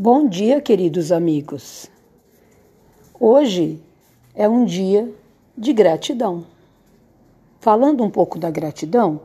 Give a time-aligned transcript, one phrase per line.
[0.00, 1.90] Bom dia, queridos amigos.
[3.18, 3.82] Hoje
[4.32, 5.12] é um dia
[5.56, 6.46] de gratidão.
[7.58, 9.22] Falando um pouco da gratidão,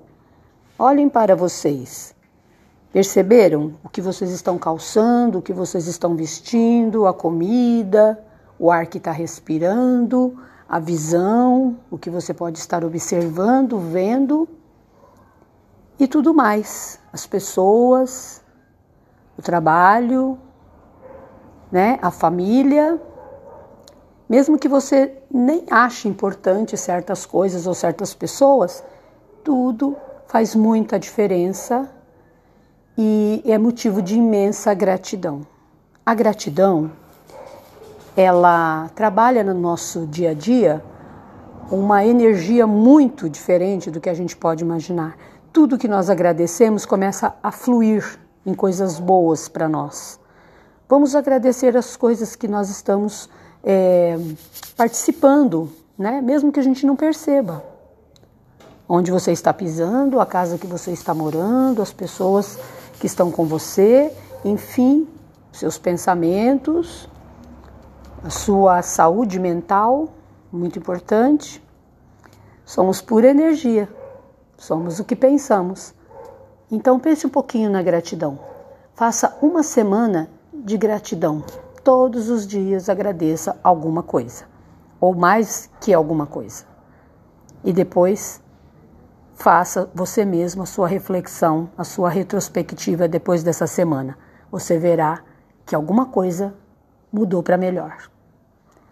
[0.80, 2.16] olhem para vocês.
[2.92, 8.20] Perceberam o que vocês estão calçando, o que vocês estão vestindo, a comida,
[8.58, 10.36] o ar que está respirando,
[10.68, 14.50] a visão, o que você pode estar observando, vendo
[16.00, 17.00] e tudo mais.
[17.14, 18.44] As pessoas,
[19.38, 20.40] o trabalho,
[21.74, 23.02] né, a família.
[24.30, 28.84] Mesmo que você nem ache importante certas coisas ou certas pessoas,
[29.44, 29.98] tudo
[30.28, 31.90] faz muita diferença
[32.96, 35.42] e é motivo de imensa gratidão.
[36.06, 36.92] A gratidão,
[38.16, 40.84] ela trabalha no nosso dia a dia
[41.72, 45.18] uma energia muito diferente do que a gente pode imaginar.
[45.52, 50.23] Tudo que nós agradecemos começa a fluir em coisas boas para nós.
[50.94, 53.28] Vamos agradecer as coisas que nós estamos
[53.64, 54.16] é,
[54.78, 56.22] participando, né?
[56.22, 57.64] mesmo que a gente não perceba.
[58.88, 62.60] Onde você está pisando, a casa que você está morando, as pessoas
[63.00, 64.14] que estão com você,
[64.46, 65.08] enfim,
[65.52, 67.10] seus pensamentos,
[68.24, 70.10] a sua saúde mental,
[70.52, 71.60] muito importante.
[72.64, 73.90] Somos pura energia,
[74.60, 75.92] somos o que pensamos.
[76.72, 78.38] Então pense um pouquinho na gratidão.
[78.94, 80.30] Faça uma semana
[80.64, 81.44] de gratidão.
[81.84, 84.46] Todos os dias agradeça alguma coisa,
[85.00, 86.64] ou mais que alguma coisa.
[87.64, 88.42] E depois
[89.36, 94.18] faça você mesmo a sua reflexão, a sua retrospectiva depois dessa semana.
[94.50, 95.22] Você verá
[95.66, 96.54] que alguma coisa
[97.12, 98.10] mudou para melhor.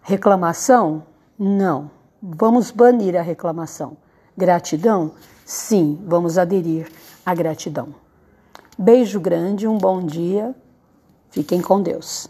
[0.01, 1.03] Reclamação?
[1.39, 1.89] Não.
[2.21, 3.95] Vamos banir a reclamação.
[4.37, 5.13] Gratidão?
[5.45, 6.91] Sim, vamos aderir
[7.25, 7.95] à gratidão.
[8.77, 10.55] Beijo grande, um bom dia
[11.31, 12.29] Fiquem com Deus.